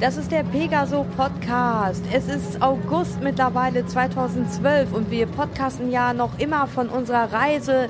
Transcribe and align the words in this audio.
Das 0.00 0.16
ist 0.16 0.30
der 0.30 0.44
Pegaso 0.44 1.04
Podcast. 1.16 2.04
Es 2.12 2.28
ist 2.28 2.62
August 2.62 3.20
mittlerweile 3.20 3.84
2012 3.84 4.92
und 4.92 5.10
wir 5.10 5.26
podcasten 5.26 5.90
ja 5.90 6.12
noch 6.12 6.38
immer 6.38 6.68
von 6.68 6.88
unserer 6.88 7.32
Reise 7.32 7.88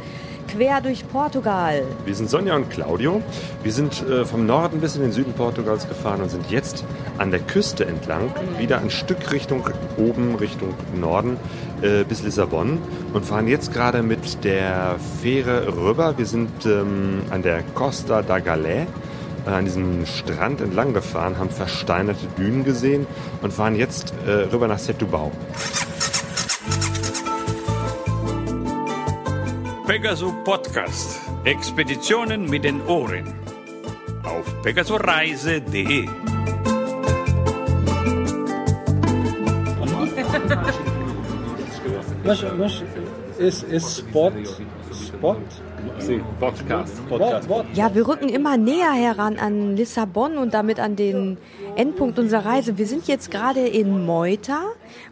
quer 0.48 0.80
durch 0.80 1.06
Portugal. 1.06 1.82
Wir 2.06 2.14
sind 2.14 2.30
Sonja 2.30 2.56
und 2.56 2.70
Claudio. 2.70 3.20
Wir 3.62 3.72
sind 3.72 4.02
äh, 4.08 4.24
vom 4.24 4.46
Norden 4.46 4.80
bis 4.80 4.96
in 4.96 5.02
den 5.02 5.12
Süden 5.12 5.34
Portugals 5.34 5.86
gefahren 5.86 6.22
und 6.22 6.30
sind 6.30 6.50
jetzt 6.50 6.82
an 7.18 7.30
der 7.30 7.40
Küste 7.40 7.84
entlang, 7.84 8.30
wieder 8.56 8.78
ein 8.78 8.88
Stück 8.88 9.30
Richtung 9.30 9.68
oben, 9.98 10.34
Richtung 10.36 10.72
Norden 10.98 11.36
äh, 11.82 12.04
bis 12.04 12.22
Lissabon 12.22 12.78
und 13.12 13.26
fahren 13.26 13.48
jetzt 13.48 13.74
gerade 13.74 14.02
mit 14.02 14.44
der 14.44 14.96
Fähre 15.20 15.76
rüber. 15.76 16.16
Wir 16.16 16.24
sind 16.24 16.64
ähm, 16.64 17.20
an 17.28 17.42
der 17.42 17.62
Costa 17.74 18.22
da 18.22 18.36
Galé 18.36 18.86
an 19.54 19.64
diesem 19.64 20.06
Strand 20.06 20.60
entlang 20.60 20.92
gefahren, 20.92 21.38
haben 21.38 21.50
versteinerte 21.50 22.26
Dünen 22.36 22.64
gesehen 22.64 23.06
und 23.42 23.52
fahren 23.52 23.74
jetzt 23.74 24.12
äh, 24.26 24.30
rüber 24.52 24.68
nach 24.68 24.78
Setúbal. 24.78 25.30
Pegaso 29.86 30.32
Podcast. 30.44 31.18
Expeditionen 31.44 32.48
mit 32.50 32.64
den 32.64 32.80
Ohren. 32.86 33.24
Auf 34.22 34.62
pegasoreise.de. 34.62 36.06
Mas, 42.24 42.44
mas 42.58 42.84
esse, 43.38 43.66
esse 43.66 44.02
spot, 44.02 44.32
Podcast. 47.08 47.48
What? 47.48 47.66
Ja, 47.74 47.94
wir 47.94 48.06
rücken 48.06 48.28
immer 48.28 48.56
näher 48.56 48.92
heran 48.92 49.38
an 49.38 49.76
Lissabon 49.76 50.38
und 50.38 50.54
damit 50.54 50.80
an 50.80 50.96
den 50.96 51.36
Endpunkt 51.78 52.18
unserer 52.18 52.44
Reise. 52.44 52.76
Wir 52.76 52.86
sind 52.86 53.06
jetzt 53.06 53.30
gerade 53.30 53.60
in 53.60 54.04
Moita. 54.04 54.62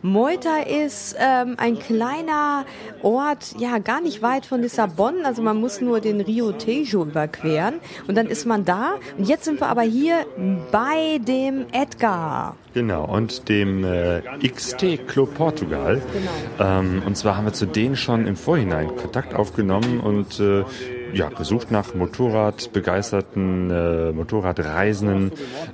Moita 0.03 0.59
ist 0.59 1.15
ähm, 1.19 1.55
ein 1.59 1.79
kleiner 1.79 2.65
Ort, 3.03 3.55
ja, 3.59 3.79
gar 3.79 4.01
nicht 4.01 4.21
weit 4.21 4.47
von 4.47 4.61
Lissabon. 4.61 5.25
Also 5.25 5.43
man 5.43 5.61
muss 5.61 5.81
nur 5.81 6.01
den 6.01 6.21
Rio 6.21 6.51
Tejo 6.51 7.05
überqueren 7.05 7.75
und 8.09 8.17
dann 8.17 8.27
ist 8.27 8.47
man 8.47 8.65
da. 8.65 8.95
Und 9.17 9.29
jetzt 9.29 9.45
sind 9.45 9.61
wir 9.61 9.69
aber 9.69 9.83
hier 9.83 10.27
bei 10.73 11.19
dem 11.19 11.67
Edgar. 11.71 12.57
Genau, 12.75 13.05
und 13.07 13.49
dem 13.49 13.85
äh, 13.85 14.21
XT 14.47 15.07
Club 15.07 15.35
Portugal. 15.35 16.03
Ähm, 16.59 17.03
und 17.07 17.17
zwar 17.17 17.37
haben 17.37 17.47
wir 17.47 17.53
zu 17.53 17.67
denen 17.67 17.97
schon 17.97 18.27
im 18.27 18.37
Vorhinein 18.37 18.95
Kontakt 18.97 19.35
aufgenommen 19.35 20.01
und 20.01 20.41
äh, 20.41 20.65
ja, 21.13 21.29
gesucht 21.29 21.71
nach 21.71 21.95
Motorradbegeisterten, 21.95 23.71
äh, 23.71 24.13
Motorradreisenden 24.13 25.33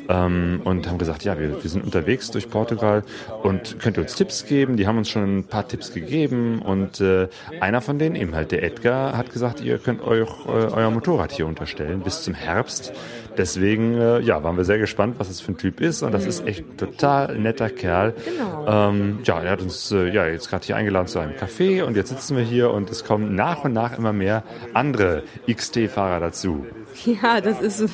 ähm, 0.08 0.60
und 0.64 0.88
haben 0.88 0.98
gesagt, 0.98 1.24
ja, 1.24 1.38
wir, 1.38 1.62
wir 1.62 1.70
sind 1.70 1.84
unterwegs 1.84 2.30
durch 2.30 2.48
Portugal 2.50 3.02
und 3.42 3.78
könnt 3.80 3.96
ihr 3.96 4.02
uns 4.02 4.14
Tipps 4.14 4.46
geben? 4.46 4.76
Die 4.76 4.86
haben 4.86 4.98
uns 4.98 5.08
schon 5.08 5.38
ein 5.38 5.44
paar 5.44 5.66
Tipps 5.66 5.92
gegeben 5.92 6.62
und 6.62 7.00
äh, 7.00 7.28
einer 7.60 7.80
von 7.80 7.98
denen, 7.98 8.16
eben 8.16 8.34
halt 8.34 8.52
der 8.52 8.62
Edgar, 8.62 9.16
hat 9.16 9.32
gesagt, 9.32 9.60
ihr 9.60 9.78
könnt 9.78 10.02
euch, 10.02 10.28
äh, 10.46 10.50
euer 10.50 10.90
Motorrad 10.90 11.32
hier 11.32 11.46
unterstellen 11.46 12.00
bis 12.00 12.22
zum 12.22 12.34
Herbst. 12.34 12.92
Deswegen, 13.36 13.94
äh, 13.98 14.20
ja, 14.20 14.42
waren 14.42 14.56
wir 14.56 14.64
sehr 14.64 14.78
gespannt, 14.78 15.16
was 15.18 15.30
es 15.30 15.40
für 15.40 15.52
ein 15.52 15.56
Typ 15.56 15.80
ist 15.80 16.02
und 16.02 16.12
das 16.12 16.26
ist 16.26 16.46
echt 16.46 16.64
ein 16.68 16.76
total 16.76 17.38
netter 17.38 17.70
Kerl. 17.70 18.14
Genau. 18.24 18.90
Ähm, 18.90 19.18
ja, 19.24 19.40
er 19.40 19.50
hat 19.50 19.62
uns 19.62 19.90
äh, 19.92 20.08
ja 20.08 20.26
jetzt 20.26 20.48
gerade 20.48 20.66
hier 20.66 20.76
eingeladen 20.76 21.06
zu 21.06 21.18
einem 21.18 21.32
Café 21.32 21.82
und 21.82 21.96
jetzt 21.96 22.10
sitzen 22.10 22.36
wir 22.36 22.44
hier 22.44 22.70
und 22.70 22.90
es 22.90 23.04
kommen 23.04 23.34
nach 23.34 23.64
und 23.64 23.72
nach 23.72 23.96
immer 23.96 24.12
mehr 24.12 24.44
andere 24.74 25.22
XT-Fahrer 25.50 26.20
dazu. 26.20 26.66
Ja, 27.04 27.40
das 27.40 27.60
ist, 27.60 27.88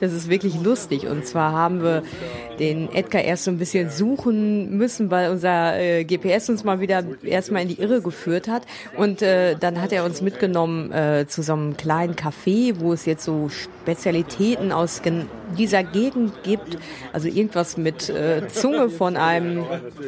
das 0.00 0.12
ist 0.12 0.28
wirklich 0.28 0.60
lustig. 0.60 1.06
Und 1.06 1.26
zwar 1.26 1.52
haben 1.52 1.82
wir 1.82 2.02
den 2.58 2.92
Edgar 2.92 3.22
erst 3.22 3.44
so 3.44 3.50
ein 3.50 3.58
bisschen 3.58 3.90
suchen 3.90 4.76
müssen, 4.76 5.10
weil 5.10 5.30
unser 5.30 5.78
äh, 5.78 6.04
GPS 6.04 6.48
uns 6.48 6.64
mal 6.64 6.80
wieder 6.80 7.04
erstmal 7.22 7.62
in 7.62 7.68
die 7.68 7.80
Irre 7.80 8.02
geführt 8.02 8.48
hat. 8.48 8.62
Und 8.96 9.22
äh, 9.22 9.56
dann 9.58 9.80
hat 9.80 9.92
er 9.92 10.04
uns 10.04 10.20
mitgenommen 10.22 10.92
äh, 10.92 11.26
zu 11.28 11.42
so 11.42 11.52
einem 11.52 11.76
kleinen 11.76 12.14
Café, 12.14 12.74
wo 12.78 12.92
es 12.92 13.06
jetzt 13.06 13.24
so 13.24 13.48
Spezialitäten 13.48 14.72
aus 14.72 15.02
dieser 15.58 15.82
Gegend 15.82 16.42
gibt. 16.42 16.78
Also 17.12 17.28
irgendwas 17.28 17.76
mit 17.76 18.08
äh, 18.08 18.48
Zunge 18.48 18.88
von 18.88 19.16
einem, 19.16 19.64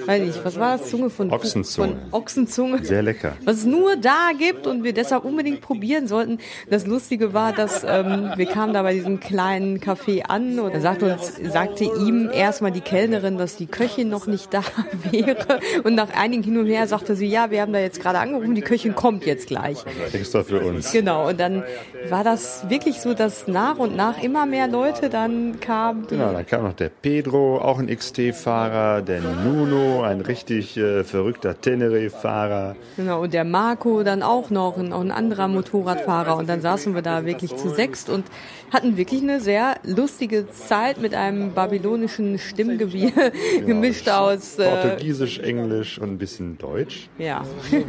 weiß 0.07 0.23
nicht, 0.23 0.45
was 0.45 0.59
war 0.59 0.79
das? 0.79 0.91
Zunge 0.91 1.11
von 1.11 1.31
Ochsenzunge. 1.31 1.89
Von 1.89 2.13
Ochsenzunge. 2.13 2.85
Sehr 2.85 3.03
lecker. 3.03 3.37
Was 3.45 3.59
es 3.59 3.65
nur 3.65 3.97
da 3.97 4.31
gibt 4.39 4.67
und 4.67 4.85
wir 4.85 4.93
deshalb 4.93 5.25
unbedingt 5.25 5.61
probieren 5.61 6.07
sollten. 6.07 6.39
Das 6.71 6.87
Lustige 6.87 7.35
war, 7.35 7.53
dass 7.53 7.85
ähm, 7.85 8.31
wir 8.37 8.47
kamen 8.47 8.73
da 8.73 8.83
bei 8.83 8.95
diesem 8.95 9.21
kleinen 9.21 9.81
Café 9.83 10.23
an 10.23 10.59
und 10.59 10.75
da 10.75 10.81
sagte 10.81 11.13
uns, 11.13 11.37
sagte 11.53 11.85
ihm 11.85 12.31
erstmal 12.33 12.71
die 12.71 12.81
Kellnerin, 12.81 13.39
dass 13.39 13.57
die 13.57 13.67
Köchin 13.67 14.09
noch 14.09 14.27
nicht 14.27 14.55
da 14.55 14.63
wäre. 15.11 15.61
Und 15.85 15.95
nach 15.95 16.11
einigen 16.15 16.43
hin 16.43 16.59
und 16.59 16.67
her 16.67 16.87
sagte 16.87 17.17
sie, 17.17 17.27
ja, 17.27 17.51
wir 17.51 17.61
haben 17.61 17.73
da 17.73 17.81
jetzt 17.81 18.01
gerade 18.01 18.19
angerufen, 18.19 18.55
die 18.55 18.63
Köchin 18.63 18.95
kommt 18.95 19.27
jetzt 19.27 19.49
gleich. 19.49 19.79
Extra 20.13 20.43
für 20.45 20.61
uns. 20.61 20.93
Genau, 20.93 21.29
und 21.29 21.41
dann 21.41 21.65
war 22.09 22.25
das 22.25 22.69
wirklich 22.69 23.01
so, 23.01 23.15
dass 23.15 23.49
nach 23.49 23.79
und 23.79 23.97
nach 23.97 24.23
immer 24.23 24.47
mehr 24.47 24.69
Leute 24.69 25.09
dann 25.11 25.61
kamen. 25.61 26.07
Genau, 26.09 26.33
dann 26.33 26.47
kam 26.47 26.63
noch 26.65 26.75
der 26.75 26.89
Pedro, 26.89 27.59
auch 27.59 27.79
ein 27.79 27.89
XT-Fahrer, 27.89 29.03
der 29.03 29.21
Nuno, 29.21 30.03
ein 30.03 30.21
richtig 30.21 30.77
äh, 30.77 31.05
verrückter 31.05 31.61
Tenere-Fahrer. 31.61 32.77
Genau, 32.97 33.23
und 33.23 33.35
der 33.35 33.45
Marco 33.45 34.03
dann 34.03 34.23
auch 34.23 34.51
noch, 34.51 34.77
ein, 34.77 34.93
auch 34.93 35.01
ein 35.01 35.11
anderer 35.11 35.49
Motorradfahrer. 35.49 36.37
Und 36.37 36.49
dann 36.49 36.61
saßen 36.61 36.95
wir 36.95 37.03
da 37.03 37.25
wirklich 37.25 37.57
zu 37.57 37.71
sechst 37.71 38.09
und 38.09 38.25
hatten 38.73 38.97
wirklich 38.97 39.23
eine 39.23 39.41
sehr 39.41 39.72
lustige 39.85 40.51
Zeit 40.51 40.99
mit 40.99 41.15
einem 41.15 41.53
babylonischen 41.53 42.39
Stimmgewirr 42.39 43.33
gemischt 43.67 44.09
aus. 44.09 44.59
Äh, 44.59 44.69
Portugiesisch, 44.69 45.39
Englisch 45.41 45.99
und 45.99 46.11
ein 46.13 46.19
bisschen 46.19 46.59
Deutsch. 46.59 47.09
ja. 47.19 47.43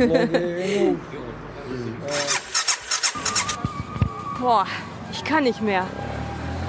Boah, 4.40 4.66
ich 5.12 5.24
kann 5.24 5.44
nicht 5.46 5.62
mehr. 5.62 5.86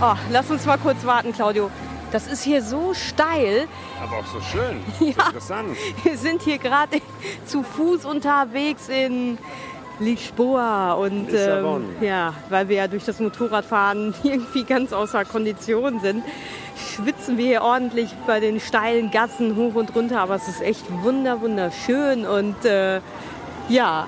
Oh, 0.01 0.15
lass 0.31 0.51
uns 0.51 0.65
mal 0.67 0.79
kurz 0.79 1.05
warten, 1.05 1.33
Claudio. 1.33 1.71
Das 2.13 2.29
ist 2.29 2.45
hier 2.45 2.63
so 2.63 2.95
steil. 2.95 3.67
Aber 4.01 4.19
auch 4.19 4.27
so 4.27 4.41
schön. 4.41 4.77
Ja. 5.01 5.27
Interessant. 5.27 5.77
Wir 6.05 6.17
sind 6.17 6.43
hier 6.43 6.59
gerade 6.59 6.99
zu 7.47 7.65
Fuß 7.65 8.05
unterwegs 8.05 8.89
in 8.89 9.39
Lisboa 10.01 10.95
und 10.95 11.29
ähm, 11.33 11.85
ja, 12.01 12.35
weil 12.49 12.69
wir 12.69 12.77
ja 12.77 12.89
durch 12.89 13.05
das 13.05 13.21
Motorradfahren 13.21 14.15
irgendwie 14.23 14.65
ganz 14.65 14.93
außer 14.93 15.25
Kondition 15.25 16.01
sind, 16.01 16.25
schwitzen 16.77 17.39
wir 17.39 17.47
hier 17.47 17.63
ordentlich 17.63 18.11
bei 18.27 18.41
den 18.41 18.59
steilen 18.61 19.11
Gassen 19.11 19.57
hoch 19.57 19.75
und 19.75 19.95
runter, 19.95 20.21
aber 20.21 20.35
es 20.35 20.49
ist 20.49 20.61
echt 20.63 20.85
wunder 21.03 21.41
wunderschön 21.41 22.27
und 22.27 22.65
äh, 22.65 23.01
ja, 23.69 24.07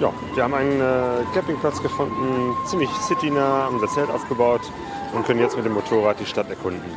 Ja, 0.00 0.12
wir 0.34 0.42
haben 0.42 0.54
einen 0.54 0.80
äh, 0.80 1.24
Campingplatz 1.34 1.82
gefunden, 1.82 2.54
ziemlich 2.66 2.90
citynah, 3.06 3.64
haben 3.64 3.80
das 3.80 3.92
Zelt 3.94 4.10
aufgebaut 4.10 4.62
und 5.12 5.24
können 5.26 5.40
jetzt 5.40 5.56
mit 5.56 5.64
dem 5.64 5.74
Motorrad 5.74 6.18
die 6.20 6.26
Stadt 6.26 6.48
erkunden. 6.50 6.90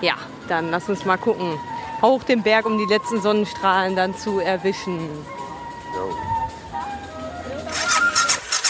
ja, 0.00 0.14
dann 0.48 0.70
lass 0.70 0.88
uns 0.88 1.04
mal 1.04 1.16
gucken. 1.16 1.58
Hoch 2.02 2.22
den 2.24 2.42
Berg, 2.42 2.66
um 2.66 2.76
die 2.76 2.84
letzten 2.84 3.22
Sonnenstrahlen 3.22 3.96
dann 3.96 4.14
zu 4.14 4.38
erwischen. 4.40 4.98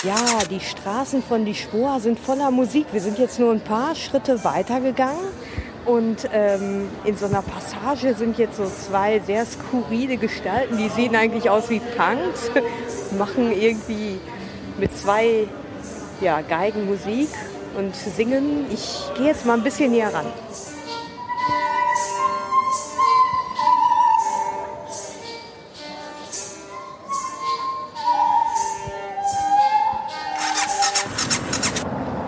Ja, 0.04 0.16
die 0.50 0.60
Straßen 0.60 1.22
von 1.22 1.46
Lisboa 1.46 1.98
sind 1.98 2.20
voller 2.20 2.50
Musik. 2.50 2.88
Wir 2.92 3.00
sind 3.00 3.18
jetzt 3.18 3.40
nur 3.40 3.52
ein 3.52 3.62
paar 3.62 3.94
Schritte 3.94 4.44
weitergegangen 4.44 5.24
und 5.86 6.28
ähm, 6.30 6.90
in 7.06 7.16
so 7.16 7.24
einer 7.24 7.40
Passage 7.40 8.14
sind 8.14 8.36
jetzt 8.36 8.58
so 8.58 8.66
zwei 8.66 9.20
sehr 9.20 9.46
skurrile 9.46 10.18
Gestalten. 10.18 10.76
Die 10.76 10.90
sehen 10.90 11.16
eigentlich 11.16 11.48
aus 11.48 11.70
wie 11.70 11.80
Punks, 11.80 12.50
machen 13.18 13.50
irgendwie 13.50 14.20
mit 14.78 14.94
zwei 14.94 15.46
ja, 16.20 16.42
Geigen 16.42 16.84
Musik 16.84 17.30
und 17.78 17.96
singen. 17.96 18.66
Ich 18.70 19.06
gehe 19.16 19.28
jetzt 19.28 19.46
mal 19.46 19.54
ein 19.54 19.62
bisschen 19.62 19.90
näher 19.90 20.12
ran. 20.12 20.26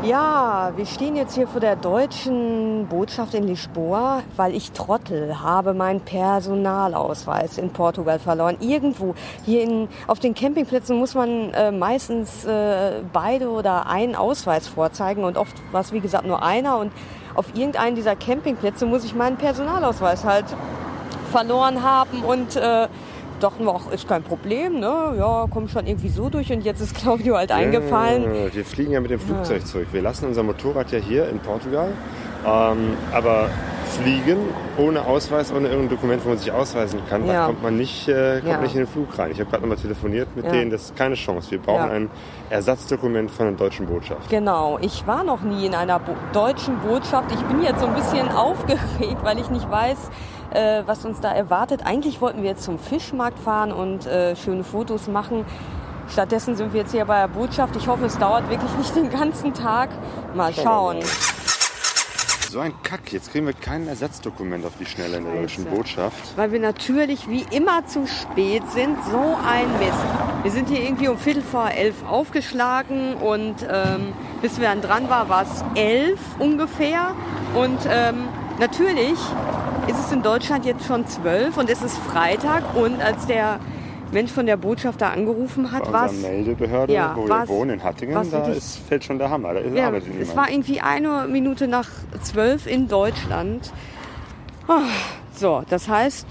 Ja, 0.06 0.72
wir 0.76 0.86
stehen 0.86 1.16
jetzt 1.16 1.34
hier 1.34 1.48
vor 1.48 1.60
der 1.60 1.74
deutschen 1.74 2.86
Botschaft 2.88 3.34
in 3.34 3.42
Lisboa, 3.42 4.22
weil 4.36 4.54
ich 4.54 4.70
Trottel 4.70 5.40
habe 5.40 5.74
meinen 5.74 6.00
Personalausweis 6.00 7.58
in 7.58 7.70
Portugal 7.70 8.20
verloren. 8.20 8.56
Irgendwo 8.60 9.16
hier 9.44 9.64
in, 9.64 9.88
auf 10.06 10.20
den 10.20 10.34
Campingplätzen 10.34 10.96
muss 10.96 11.16
man 11.16 11.50
äh, 11.54 11.72
meistens 11.72 12.44
äh, 12.44 13.00
beide 13.12 13.48
oder 13.48 13.88
einen 13.88 14.14
Ausweis 14.14 14.68
vorzeigen 14.68 15.24
und 15.24 15.36
oft 15.36 15.56
war 15.72 15.80
es 15.80 15.92
wie 15.92 16.00
gesagt 16.00 16.24
nur 16.24 16.40
einer 16.40 16.78
und 16.78 16.92
auf 17.34 17.46
irgendeinen 17.56 17.96
dieser 17.96 18.14
Campingplätze 18.14 18.86
muss 18.86 19.04
ich 19.04 19.16
meinen 19.16 19.38
Personalausweis 19.38 20.24
halt 20.24 20.44
verloren 21.32 21.82
haben 21.82 22.22
und 22.22 22.54
äh, 22.54 22.86
dachten 23.40 23.64
wir, 23.64 23.74
ach, 23.74 23.92
ist 23.92 24.08
kein 24.08 24.22
Problem, 24.22 24.80
ne? 24.80 25.14
Ja, 25.18 25.46
komm 25.50 25.68
schon 25.68 25.86
irgendwie 25.86 26.08
so 26.08 26.28
durch 26.28 26.52
und 26.52 26.62
jetzt 26.62 26.80
ist 26.80 26.94
Claudio 26.94 27.36
halt 27.36 27.52
eingefallen. 27.52 28.22
Ja, 28.24 28.54
wir 28.54 28.64
fliegen 28.64 28.92
ja 28.92 29.00
mit 29.00 29.10
dem 29.10 29.20
Flugzeug 29.20 29.66
zurück. 29.66 29.88
Wir 29.92 30.02
lassen 30.02 30.26
unser 30.26 30.42
Motorrad 30.42 30.92
ja 30.92 30.98
hier 30.98 31.28
in 31.28 31.38
Portugal 31.38 31.92
Ähm, 32.44 32.96
aber 33.12 33.48
fliegen 33.96 34.36
ohne 34.78 35.04
Ausweis, 35.04 35.52
ohne 35.52 35.66
irgendein 35.66 35.88
Dokument, 35.96 36.24
wo 36.24 36.28
man 36.28 36.38
sich 36.38 36.52
ausweisen 36.52 37.00
kann, 37.08 37.26
da 37.26 37.32
Ja. 37.32 37.46
kommt 37.46 37.60
man 37.62 37.76
nicht, 37.76 38.06
äh, 38.06 38.36
kommt 38.40 38.52
Ja. 38.52 38.60
nicht 38.60 38.74
in 38.74 38.82
den 38.82 38.86
Flug 38.86 39.18
rein. 39.18 39.32
Ich 39.32 39.40
habe 39.40 39.50
gerade 39.50 39.62
nochmal 39.62 39.78
telefoniert 39.78 40.28
mit 40.36 40.44
Ja. 40.44 40.52
denen, 40.52 40.70
das 40.70 40.82
ist 40.84 40.96
keine 40.96 41.16
Chance. 41.16 41.50
Wir 41.50 41.58
brauchen 41.58 41.86
Ja. 41.88 41.90
ein 41.92 42.10
Ersatzdokument 42.50 43.30
von 43.32 43.46
der 43.46 43.54
deutschen 43.56 43.86
Botschaft. 43.86 44.28
Genau, 44.30 44.78
ich 44.80 45.06
war 45.08 45.24
noch 45.24 45.40
nie 45.42 45.66
in 45.66 45.74
einer 45.74 45.98
Bo 45.98 46.12
deutschen 46.32 46.78
Botschaft. 46.78 47.32
Ich 47.32 47.40
bin 47.46 47.62
jetzt 47.62 47.80
so 47.80 47.86
ein 47.86 47.94
bisschen 47.94 48.28
aufgeregt, 48.36 49.18
weil 49.24 49.38
ich 49.40 49.50
nicht 49.50 49.68
weiß, 49.68 49.96
äh, 50.52 50.82
was 50.86 51.04
uns 51.04 51.20
da 51.20 51.32
erwartet. 51.32 51.84
Eigentlich 51.84 52.20
wollten 52.20 52.42
wir 52.42 52.50
jetzt 52.50 52.64
zum 52.64 52.78
Fischmarkt 52.78 53.38
fahren 53.38 53.72
und 53.72 54.06
äh, 54.06 54.36
schöne 54.36 54.64
Fotos 54.64 55.08
machen. 55.08 55.44
Stattdessen 56.08 56.56
sind 56.56 56.72
wir 56.72 56.82
jetzt 56.82 56.92
hier 56.92 57.04
bei 57.04 57.20
der 57.20 57.28
Botschaft. 57.28 57.74
Ich 57.76 57.88
hoffe, 57.88 58.04
es 58.04 58.16
dauert 58.18 58.48
wirklich 58.48 58.72
nicht 58.78 58.94
den 58.94 59.10
ganzen 59.10 59.54
Tag. 59.54 59.90
Mal 60.34 60.52
schauen. 60.52 60.98
So 62.50 62.60
ein 62.60 62.72
Kack, 62.84 63.12
jetzt 63.12 63.32
kriegen 63.32 63.44
wir 63.46 63.52
kein 63.52 63.88
Ersatzdokument 63.88 64.64
auf 64.64 64.72
die 64.78 64.86
Schnelle 64.86 65.18
in 65.18 65.24
der 65.24 65.34
deutschen. 65.34 65.64
Botschaft. 65.64 66.36
Weil 66.36 66.52
wir 66.52 66.60
natürlich 66.60 67.28
wie 67.28 67.44
immer 67.50 67.84
zu 67.86 68.06
spät 68.06 68.62
sind. 68.70 68.96
So 69.10 69.36
ein 69.46 69.70
Mist. 69.78 69.98
Wir 70.42 70.52
sind 70.52 70.68
hier 70.68 70.80
irgendwie 70.82 71.08
um 71.08 71.18
Viertel 71.18 71.42
vor 71.42 71.70
elf 71.70 71.96
aufgeschlagen 72.08 73.14
und 73.14 73.66
ähm, 73.68 74.12
bis 74.42 74.60
wir 74.60 74.68
dann 74.68 74.80
dran 74.80 75.10
waren, 75.10 75.28
war 75.28 75.42
es 75.42 75.64
elf 75.74 76.20
ungefähr. 76.38 77.14
Und 77.54 77.80
ähm, 77.90 78.28
natürlich 78.60 79.18
ist 79.88 79.98
es 79.98 80.12
in 80.12 80.22
Deutschland 80.22 80.64
jetzt 80.64 80.86
schon 80.86 81.06
zwölf 81.06 81.56
und 81.56 81.70
es 81.70 81.82
ist 81.82 81.96
Freitag. 81.98 82.62
Und 82.74 83.00
als 83.02 83.26
der 83.26 83.58
Mensch 84.12 84.30
von 84.30 84.46
der 84.46 84.56
Botschaft 84.56 85.00
da 85.00 85.10
angerufen 85.10 85.72
hat, 85.72 85.92
war 85.92 86.08
unserer 86.08 86.30
Meldebehörde, 86.30 86.92
Ja, 86.92 87.12
wo 87.16 87.26
wir 87.28 87.48
wohnen, 87.48 87.70
in 87.72 87.82
Hattingen, 87.82 88.30
da 88.30 88.46
ist, 88.46 88.78
fällt 88.88 89.04
schon 89.04 89.18
der 89.18 89.30
Hammer. 89.30 89.54
Da 89.54 89.60
ist, 89.60 89.74
ja, 89.76 89.86
arbeitet 89.88 90.08
niemand. 90.08 90.28
es 90.28 90.36
war 90.36 90.50
irgendwie 90.50 90.80
eine 90.80 91.26
Minute 91.28 91.66
nach 91.68 91.88
zwölf 92.22 92.66
in 92.66 92.88
Deutschland. 92.88 93.72
Ah, 94.68 94.82
So, 95.34 95.62
das 95.68 95.88
heißt, 95.88 96.26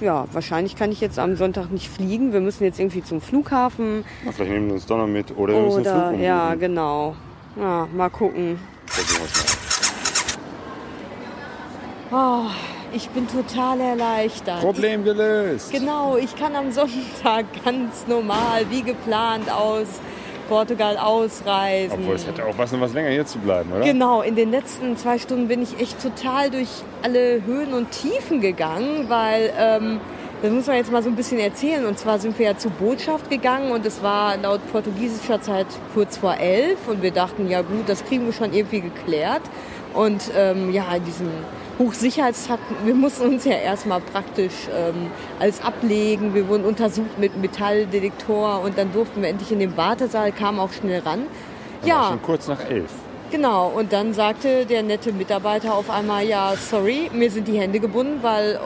ja, 0.00 0.26
wahrscheinlich 0.32 0.76
kann 0.76 0.92
ich 0.92 1.00
jetzt 1.00 1.18
am 1.18 1.34
Sonntag 1.36 1.70
nicht 1.70 1.88
fliegen. 1.88 2.32
Wir 2.32 2.40
müssen 2.40 2.64
jetzt 2.64 2.78
irgendwie 2.78 3.02
zum 3.02 3.20
Flughafen. 3.20 4.04
Vielleicht 4.32 4.50
nehmen 4.50 4.66
wir 4.66 4.74
uns 4.74 4.86
doch 4.86 4.98
noch 4.98 5.06
mit 5.06 5.36
oder 5.36 5.54
wir 5.54 5.62
müssen 5.62 5.84
Flug 5.84 6.20
ja, 6.20 6.54
genau. 6.56 7.14
Ja, 7.56 7.88
mal 7.94 8.10
gucken. 8.10 8.58
Oh, 12.12 12.42
ich 12.92 13.08
bin 13.10 13.26
total 13.28 13.80
erleichtert. 13.80 14.60
Problem 14.60 15.04
gelöst. 15.04 15.72
Genau, 15.72 16.16
ich 16.16 16.34
kann 16.36 16.54
am 16.56 16.70
Sonntag 16.70 17.46
ganz 17.64 18.06
normal, 18.06 18.66
wie 18.70 18.82
geplant, 18.82 19.50
aus 19.50 19.86
Portugal 20.48 20.98
ausreisen. 20.98 21.96
Obwohl 22.00 22.16
es 22.16 22.26
hätte 22.26 22.44
auch 22.44 22.58
was 22.58 22.72
noch 22.72 22.80
was 22.80 22.92
länger 22.92 23.10
hier 23.10 23.24
zu 23.24 23.38
bleiben, 23.38 23.70
oder? 23.72 23.84
Genau, 23.84 24.20
in 24.22 24.34
den 24.34 24.50
letzten 24.50 24.96
zwei 24.96 25.18
Stunden 25.18 25.46
bin 25.46 25.62
ich 25.62 25.78
echt 25.80 26.02
total 26.02 26.50
durch 26.50 26.68
alle 27.02 27.44
Höhen 27.46 27.72
und 27.72 27.92
Tiefen 27.92 28.40
gegangen, 28.40 29.04
weil, 29.08 29.52
ähm, 29.56 30.00
das 30.42 30.50
muss 30.50 30.66
man 30.66 30.76
jetzt 30.76 30.90
mal 30.90 31.02
so 31.02 31.08
ein 31.08 31.16
bisschen 31.16 31.38
erzählen. 31.38 31.86
Und 31.86 31.98
zwar 31.98 32.18
sind 32.18 32.36
wir 32.38 32.46
ja 32.46 32.56
zur 32.56 32.72
Botschaft 32.72 33.30
gegangen 33.30 33.70
und 33.70 33.86
es 33.86 34.02
war 34.02 34.36
laut 34.38 34.60
portugiesischer 34.72 35.40
Zeit 35.40 35.66
kurz 35.94 36.16
vor 36.16 36.36
elf 36.36 36.88
und 36.88 37.02
wir 37.02 37.12
dachten, 37.12 37.48
ja 37.48 37.62
gut, 37.62 37.88
das 37.88 38.04
kriegen 38.04 38.26
wir 38.26 38.32
schon 38.32 38.52
irgendwie 38.52 38.80
geklärt. 38.80 39.42
Und 39.94 40.30
ähm, 40.36 40.72
ja, 40.72 40.94
in 40.94 41.04
diesem 41.04 41.28
Hochsicherheitstakt, 41.78 42.62
wir 42.84 42.94
mussten 42.94 43.26
uns 43.26 43.44
ja 43.44 43.54
erstmal 43.54 44.00
praktisch 44.00 44.68
ähm, 44.74 45.10
alles 45.38 45.62
ablegen. 45.62 46.34
Wir 46.34 46.46
wurden 46.48 46.64
untersucht 46.64 47.18
mit 47.18 47.36
Metalldetektor 47.38 48.60
und 48.60 48.76
dann 48.76 48.92
durften 48.92 49.22
wir 49.22 49.30
endlich 49.30 49.50
in 49.50 49.60
den 49.60 49.76
Wartesaal, 49.76 50.32
kamen 50.32 50.60
auch 50.60 50.72
schnell 50.72 51.00
ran. 51.00 51.20
War 51.80 51.88
Ja, 51.88 52.08
Schon 52.10 52.22
kurz 52.22 52.48
nach 52.48 52.68
elf. 52.68 52.90
Genau, 53.30 53.68
und 53.68 53.92
dann 53.92 54.12
sagte 54.12 54.66
der 54.66 54.82
nette 54.82 55.12
Mitarbeiter 55.12 55.74
auf 55.74 55.88
einmal, 55.88 56.26
ja, 56.26 56.52
sorry, 56.56 57.10
mir 57.14 57.30
sind 57.30 57.46
die 57.46 57.58
Hände 57.58 57.78
gebunden, 57.78 58.18
weil 58.22 58.58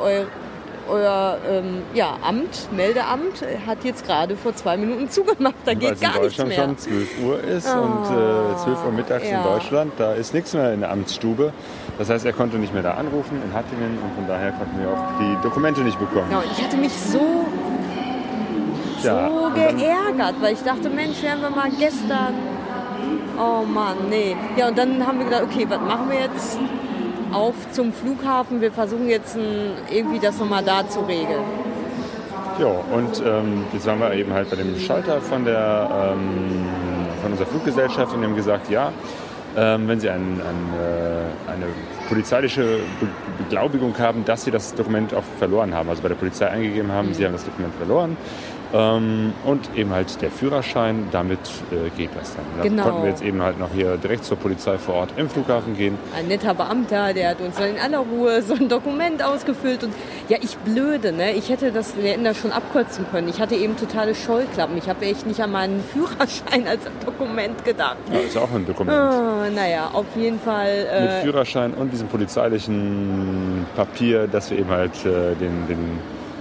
euer 0.88 1.38
ähm, 1.48 1.82
ja, 1.94 2.16
Amt, 2.22 2.72
Meldeamt, 2.72 3.44
hat 3.66 3.84
jetzt 3.84 4.06
gerade 4.06 4.36
vor 4.36 4.54
zwei 4.54 4.76
Minuten 4.76 5.08
zugemacht. 5.10 5.54
Da 5.64 5.72
Weil 5.72 5.76
geht 5.76 5.92
es 5.92 6.00
in 6.00 6.08
gar 6.08 6.20
nichts 6.20 6.36
Deutschland 6.36 6.48
mehr. 6.48 6.58
Ah, 6.58 6.66
schon 6.66 6.78
12 6.78 7.08
Uhr 7.24 7.44
ist 7.44 7.68
und 7.68 8.04
äh, 8.04 8.56
12 8.64 8.84
Uhr 8.84 8.92
mittags 8.92 9.28
ja. 9.28 9.38
in 9.38 9.44
Deutschland, 9.44 9.92
da 9.98 10.12
ist 10.14 10.34
nichts 10.34 10.54
mehr 10.54 10.72
in 10.72 10.80
der 10.80 10.90
Amtsstube. 10.90 11.52
Das 11.98 12.10
heißt, 12.10 12.26
er 12.26 12.32
konnte 12.32 12.58
nicht 12.58 12.74
mehr 12.74 12.82
da 12.82 12.94
anrufen 12.94 13.40
in 13.44 13.54
Hattingen 13.54 13.98
und 14.02 14.14
von 14.14 14.26
daher 14.26 14.52
konnten 14.52 14.80
wir 14.80 14.88
auch 14.88 15.18
die 15.20 15.42
Dokumente 15.42 15.82
nicht 15.82 15.98
bekommen. 15.98 16.28
Und 16.34 16.44
ich 16.50 16.64
hatte 16.64 16.76
mich 16.76 16.92
so, 16.92 17.46
Ja, 19.02 19.28
so 19.28 19.50
geärgert, 19.54 20.34
weil 20.40 20.54
ich 20.54 20.62
dachte, 20.62 20.90
Mensch, 20.90 21.22
wären 21.22 21.40
wir 21.40 21.50
mal 21.50 21.70
gestern. 21.78 22.34
Oh 23.38 23.64
Mann, 23.64 23.96
nee. 24.10 24.36
Ja, 24.56 24.68
und 24.68 24.78
dann 24.78 25.04
haben 25.06 25.18
wir 25.18 25.26
gedacht, 25.26 25.42
okay, 25.44 25.66
was 25.68 25.80
machen 25.80 26.08
wir 26.08 26.20
jetzt? 26.20 26.58
Auf 27.34 27.54
zum 27.72 27.92
Flughafen. 27.92 28.60
Wir 28.60 28.70
versuchen 28.70 29.08
jetzt 29.08 29.36
irgendwie 29.90 30.20
das 30.20 30.38
nochmal 30.38 30.62
da 30.62 30.88
zu 30.88 31.00
regeln. 31.00 31.42
Ja, 32.60 32.66
und 32.66 33.20
ähm, 33.26 33.64
jetzt 33.72 33.84
waren 33.86 33.98
wir 33.98 34.14
eben 34.14 34.32
halt 34.32 34.48
bei 34.48 34.56
dem 34.56 34.78
Schalter 34.78 35.20
von, 35.20 35.44
der, 35.44 36.12
ähm, 36.12 36.64
von 37.20 37.32
unserer 37.32 37.48
Fluggesellschaft 37.48 38.14
und 38.14 38.22
haben 38.22 38.36
gesagt, 38.36 38.70
ja, 38.70 38.92
ähm, 39.56 39.88
wenn 39.88 39.98
Sie 39.98 40.08
ein, 40.08 40.20
ein, 40.40 40.80
äh, 40.80 41.50
eine 41.50 41.66
polizeiliche 42.08 42.62
Be 43.00 43.08
Beglaubigung 43.36 43.98
haben, 43.98 44.24
dass 44.24 44.44
Sie 44.44 44.52
das 44.52 44.74
Dokument 44.74 45.12
auch 45.12 45.24
verloren 45.38 45.74
haben, 45.74 45.88
also 45.88 46.02
bei 46.02 46.08
der 46.08 46.14
Polizei 46.14 46.48
eingegeben 46.48 46.92
haben, 46.92 47.12
Sie 47.14 47.24
haben 47.24 47.32
das 47.32 47.44
Dokument 47.44 47.74
verloren. 47.74 48.16
Ähm, 48.76 49.32
und 49.44 49.68
eben 49.76 49.92
halt 49.92 50.20
der 50.20 50.32
Führerschein, 50.32 51.06
damit 51.12 51.38
äh, 51.70 51.90
geht 51.96 52.10
das 52.18 52.34
dann. 52.34 52.44
Da 52.56 52.62
Genau. 52.64 52.82
konnten 52.82 53.02
wir 53.02 53.10
jetzt 53.10 53.22
eben 53.22 53.40
halt 53.40 53.56
noch 53.60 53.70
hier 53.72 53.96
direkt 53.98 54.24
zur 54.24 54.36
Polizei 54.36 54.78
vor 54.78 54.96
Ort 54.96 55.10
im 55.16 55.30
Flughafen 55.30 55.76
gehen. 55.76 55.96
ein 56.18 56.26
netter 56.26 56.54
Beamter, 56.54 57.14
der 57.14 57.30
hat 57.30 57.40
uns 57.40 57.54
dann 57.56 57.70
in 57.70 57.78
aller 57.78 57.98
Ruhe 58.00 58.42
so 58.42 58.54
ein 58.54 58.68
Dokument 58.68 59.22
ausgefüllt. 59.22 59.84
Und 59.84 59.92
ja, 60.28 60.38
ich 60.40 60.56
blöde, 60.58 61.12
ne? 61.12 61.32
Ich 61.34 61.50
hätte 61.50 61.70
das, 61.70 61.96
wir 61.96 62.10
hätten 62.10 62.24
das 62.24 62.36
schon 62.36 62.50
abkürzen 62.50 63.06
können. 63.12 63.28
Ich 63.28 63.40
hatte 63.40 63.54
eben 63.54 63.76
totale 63.76 64.12
Scheuklappen. 64.14 64.76
Ich 64.76 64.88
habe 64.88 65.04
echt 65.06 65.24
nicht 65.24 65.40
an 65.40 65.52
meinen 65.52 65.80
Führerschein 65.92 66.66
als 66.66 66.80
Dokument 67.06 67.64
gedacht. 67.64 67.96
Ja, 68.12 68.18
ist 68.18 68.36
auch 68.36 68.52
ein 68.52 68.66
Dokument. 68.66 68.96
Oh, 68.98 69.54
naja, 69.54 69.90
auf 69.92 70.06
jeden 70.16 70.40
Fall. 70.40 70.78
mit 71.00 71.10
Äh, 71.10 71.20
Führerschein 71.22 71.74
und 71.74 71.92
diesem 71.92 72.08
polizeilichen 72.08 73.66
Papier, 73.76 74.26
dass 74.26 74.50
wir 74.50 74.58
eben 74.58 74.70
halt 74.70 74.92
äh, 75.04 75.34
den, 75.36 75.66
den 75.68 75.98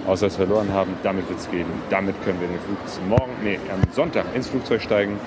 Ausweis 0.07 0.35
verloren 0.35 0.71
haben. 0.73 0.93
Damit 1.03 1.27
wird 1.29 1.39
es 1.39 1.49
gehen. 1.49 1.65
Damit 1.89 2.15
können 2.23 2.39
wir 2.41 2.47
den 2.47 2.59
Flug 2.59 2.77
morgen, 3.09 3.31
nee, 3.43 3.59
am 3.71 3.81
Sonntag 3.93 4.25
ins 4.35 4.47
Flugzeug 4.47 4.81
steigen 4.81 5.19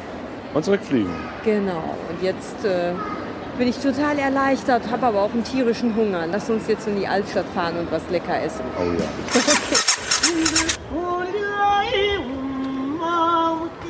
und 0.55 0.65
zurückfliegen. 0.65 1.11
genau. 1.45 1.97
Und 2.09 2.23
jetzt 2.23 2.65
äh, 2.65 2.93
bin 3.59 3.69
ich 3.69 3.79
total 3.79 4.19
erleichtert, 4.19 4.91
habe 4.91 5.07
aber 5.07 5.23
auch 5.23 5.33
einen 5.33 5.45
tierischen 5.45 5.97
Hunger. 5.97 6.27
Lass 6.27 6.51
uns 6.51 6.67
jetzt 6.69 6.87
in 6.89 6.97
die 6.97 7.07
Altstadt 7.07 7.47
fahren 7.55 7.77
und 7.79 7.91
was 7.91 8.03
lecker 8.11 8.41
essen. 8.43 8.65
Oh 8.79 8.83
ja. 8.99 9.07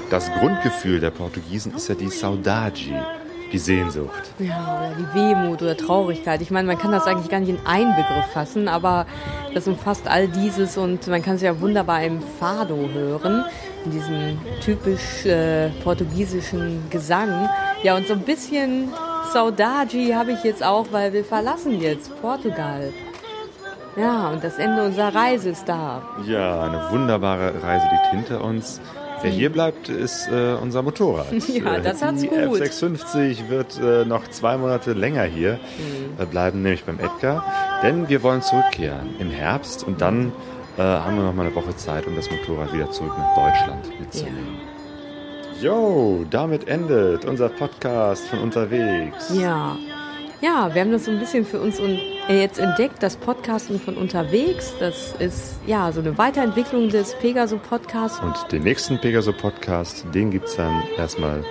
Das 0.09 0.31
Grundgefühl 0.33 1.00
der 1.00 1.11
Portugiesen 1.11 1.75
ist 1.75 1.88
ja 1.88 1.97
die 1.97 2.09
Saudade, 2.09 3.05
die 3.53 3.59
Sehnsucht. 3.59 4.23
Ja, 4.38 4.79
oder 4.79 4.93
die 4.99 5.19
Wehmut 5.19 5.62
oder 5.62 5.76
Traurigkeit. 5.76 6.41
Ich 6.43 6.50
meine, 6.50 6.67
man 6.67 6.79
kann 6.79 6.93
das 6.93 7.07
eigentlich 7.07 7.31
gar 7.31 7.41
nicht 7.41 7.50
in 7.50 7.59
einen 7.65 7.95
Begriff 7.95 8.26
fassen, 8.33 8.69
aber 8.69 9.07
das 9.55 9.67
umfasst 9.69 10.09
all 10.09 10.29
dieses 10.29 10.76
und 10.76 11.07
man 11.07 11.23
kann 11.23 11.37
es 11.37 11.43
ja 11.43 11.61
wunderbar 11.61 12.03
im 12.03 12.21
Fado 12.41 12.88
hören, 12.93 13.45
in 13.85 13.91
diesem 13.91 14.38
typisch 14.61 15.25
äh, 15.26 15.71
portugiesischen 15.83 16.83
Gesang. 16.91 17.49
Ja, 17.83 17.97
und 17.97 18.07
so 18.07 18.15
ein 18.15 18.21
bisschen 18.21 18.88
Saudade 19.33 20.15
habe 20.15 20.33
ich 20.33 20.45
jetzt 20.45 20.65
auch, 20.65 20.87
weil 20.91 21.12
wir 21.12 21.25
verlassen 21.25 21.81
jetzt 21.81 22.11
Portugal. 22.21 22.93
Ja, 23.97 24.29
und 24.29 24.45
das 24.45 24.59
Ende 24.59 24.83
unserer 24.83 25.15
Reise 25.15 25.50
ist 25.50 25.67
da. 25.67 26.03
Ja, 26.26 26.65
eine 26.65 26.91
wunderbare 26.91 27.62
Reise 27.62 27.87
liegt 27.91 28.07
hinter 28.11 28.45
uns. 28.45 28.81
Wer 29.23 29.31
hier 29.31 29.51
bleibt, 29.51 29.89
ist 29.89 30.29
äh, 30.29 30.55
unser 30.61 30.83
Motorrad. 30.83 31.27
Ja, 31.49 31.79
das 31.79 32.03
hat's 32.03 32.21
Die 32.21 32.29
gut. 32.29 32.61
F650 32.61 33.49
wird 33.49 33.81
äh, 33.81 34.05
noch 34.05 34.29
zwei 34.29 34.57
Monate 34.57 34.93
länger 34.93 35.25
hier. 35.25 35.55
Mhm. 35.55 36.19
Wir 36.19 36.27
bleiben 36.27 36.63
nämlich 36.63 36.85
beim 36.85 36.99
Edgar, 36.99 37.45
denn 37.83 38.09
wir 38.09 38.23
wollen 38.23 38.43
zurückkehren 38.43 39.17
im 39.19 39.31
Herbst 39.31 39.85
und 39.85 40.01
dann 40.01 40.33
äh, 40.77 40.83
haben 40.83 41.17
wir 41.17 41.25
noch 41.25 41.35
mal 41.35 41.47
eine 41.47 41.55
Woche 41.55 41.75
Zeit, 41.77 42.07
um 42.07 42.15
das 42.15 42.31
Motorrad 42.31 42.73
wieder 42.73 42.91
zurück 42.91 43.13
nach 43.17 43.35
Deutschland 43.35 44.01
mitzunehmen. 44.01 44.59
Jo, 45.63 46.25
damit 46.31 46.69
endet 46.69 47.25
unser 47.25 47.49
Podcast 47.49 48.27
von 48.29 48.41
unterwegs. 48.41 49.33
Ja. 49.35 49.77
Ja, 50.43 50.75
wir 50.75 50.83
haben 50.83 50.93
das 50.93 51.07
so 51.07 51.11
ein 51.11 51.19
bisschen 51.19 51.47
für 51.47 51.59
uns 51.61 51.81
un 51.81 51.93
äh, 51.93 52.16
jetzt 52.35 52.59
entdeckt, 52.59 53.02
das 53.02 53.16
Podcasten 53.16 53.80
von 53.80 53.97
unterwegs. 53.97 54.75
Das 54.80 55.14
ist 55.18 55.56
ja 55.66 55.92
so 55.92 56.00
eine 56.00 56.16
Weiterentwicklung 56.18 56.88
des 56.88 57.14
Pegaso 57.14 57.59
Podcasts. 57.59 58.21
Und 58.21 58.52
den 58.52 58.62
nächsten 58.62 59.00
Pegaso 59.00 59.33
Podcast, 59.33 60.04
den 60.14 60.30
gibt's 60.30 60.56
dann 60.56 60.83
erstmal 60.97 61.45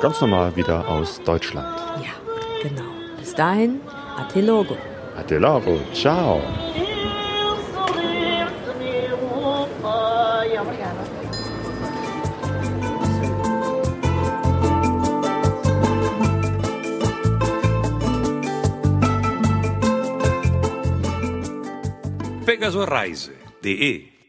ganz 0.00 0.20
normal 0.20 0.54
wieder 0.56 0.86
aus 0.88 1.20
Deutschland. 1.22 1.76
Ja, 2.02 2.68
genau. 2.68 2.88
Bis 3.18 3.34
dahin, 3.34 3.80
Ate 4.16 4.40
Logo. 4.40 4.76
Até 5.16 5.38
logo, 5.38 5.78
ciao. 5.92 6.40
pegasoreise.de 22.70 24.19